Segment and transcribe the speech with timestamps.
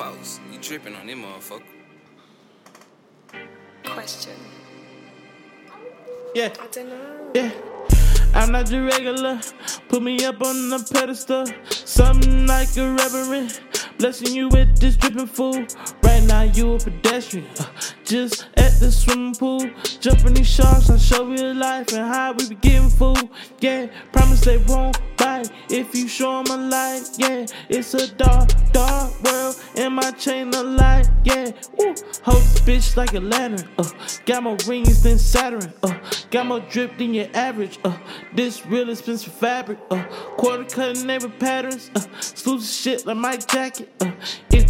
[0.00, 0.40] false.
[0.50, 1.62] You tripping on them motherfucker.
[3.84, 4.32] Question.
[6.34, 7.30] Yeah, I don't know.
[7.34, 7.50] yeah.
[8.32, 9.40] I'm not your regular.
[9.88, 11.44] Put me up on the pedestal.
[11.68, 13.60] Something like a reverend.
[13.98, 15.74] Blessing you with this dripping food.
[16.30, 17.48] Now you a pedestrian.
[17.58, 17.64] uh,
[18.04, 19.68] just at the swimming pool.
[19.98, 23.28] Jumping these sharks, I'll show you life and how we be getting food.
[23.58, 27.02] Yeah, promise they won't bite if you show them a light.
[27.18, 31.08] Yeah, it's a dark, dark world in my chain of light.
[31.24, 31.94] Yeah, woo.
[32.22, 33.68] Hold this bitch like a lantern.
[33.76, 33.90] Uh,
[34.24, 35.72] got more rings than Saturn.
[35.82, 35.98] Uh,
[36.30, 37.80] got more drip than your average.
[37.84, 37.98] Uh,
[38.34, 39.80] this real expensive fabric.
[39.90, 40.04] Uh,
[40.36, 41.90] quarter cutting neighbor patterns.
[41.96, 43.92] Uh, exclusive shit like my jacket.
[44.00, 44.12] Uh,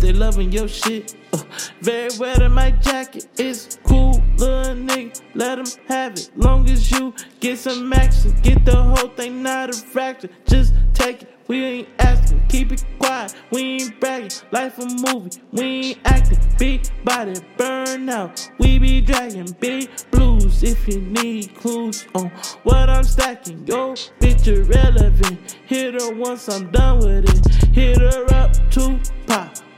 [0.00, 1.14] they loving your shit.
[1.32, 1.42] Uh,
[1.80, 3.28] very well in my jacket.
[3.36, 5.20] It's cool, little nigga.
[5.34, 6.30] Let 'em have it.
[6.36, 8.34] Long as you get some action.
[8.42, 10.30] Get the whole thing not a fraction.
[10.46, 11.28] Just take it.
[11.48, 12.46] We ain't asking.
[12.48, 13.34] Keep it quiet.
[13.50, 14.30] We ain't bragging.
[14.52, 15.30] Life a movie.
[15.52, 16.38] We ain't acting.
[16.58, 18.50] Big body burn out.
[18.58, 20.62] We be dragging big blues.
[20.62, 22.30] If you need clues on
[22.62, 25.56] what I'm stacking, yo, bitch irrelevant.
[25.66, 27.54] Hit her once I'm done with it.
[27.74, 29.19] Hit her up to pop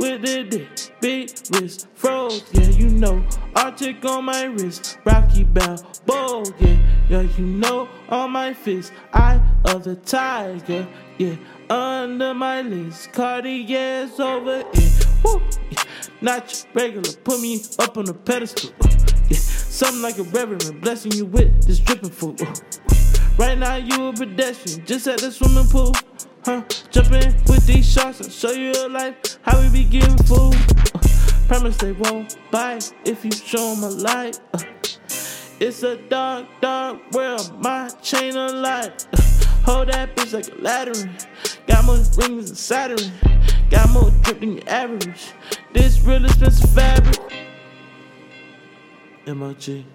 [0.00, 0.96] with the dick.
[1.00, 3.24] Big wrist froze, yeah, you know.
[3.54, 7.88] Arctic on my wrist, Rocky Balboa, yeah, yeah, you know.
[8.08, 11.36] On my fist, eye of the tiger, yeah.
[11.68, 15.06] Under my list, Cartier's over it.
[15.22, 15.40] Woo,
[15.70, 15.82] yeah.
[16.20, 18.70] Not your regular, put me up on a pedestal.
[18.82, 18.88] uh,
[19.28, 22.40] yeah, something like a reverend, blessing you with this dripping food.
[22.42, 22.54] uh,
[23.40, 25.94] Right now you a pedestrian, just at the swimming pool.
[26.44, 26.62] Huh?
[26.90, 30.54] Jumping with these sharks, I'll show you a life, how we be getting food.
[30.94, 31.00] Uh,
[31.48, 34.38] promise they won't bite if you show 'em a light.
[34.52, 34.58] Uh,
[35.58, 39.06] it's a dark, dark world, my chain of light.
[39.14, 39.22] Uh,
[39.64, 41.10] hold that bitch like a ladder.
[41.66, 43.10] Got more rings than Saturn.
[43.70, 45.32] Got more drip than average.
[45.72, 47.18] This real expensive fabric.
[49.26, 49.86] MOG.